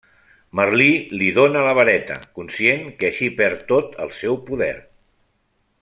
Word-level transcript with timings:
Merlí 0.59 0.87
li 1.21 1.27
dóna 1.35 1.61
la 1.67 1.75
vareta, 1.79 2.15
conscient 2.39 2.89
que 3.03 3.09
així 3.13 3.31
perd 3.43 3.63
tot 3.75 3.95
el 4.07 4.13
seu 4.23 4.41
poder. 4.49 4.73